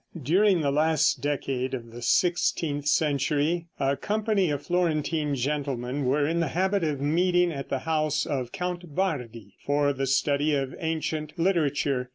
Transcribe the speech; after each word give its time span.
During 0.19 0.61
the 0.61 0.71
last 0.71 1.21
decade 1.21 1.75
of 1.75 1.91
the 1.91 2.01
sixteenth 2.01 2.87
century 2.87 3.67
a 3.79 3.95
company 3.95 4.49
of 4.49 4.63
Florentine 4.65 5.35
gentlemen 5.35 6.05
were 6.05 6.25
in 6.27 6.39
the 6.39 6.47
habit 6.47 6.83
of 6.83 6.99
meeting 6.99 7.51
at 7.51 7.69
the 7.69 7.77
house 7.77 8.25
of 8.25 8.51
Count 8.51 8.95
Bardi 8.95 9.57
for 9.63 9.93
the 9.93 10.07
study 10.07 10.55
of 10.55 10.73
ancient 10.79 11.37
literature. 11.37 12.09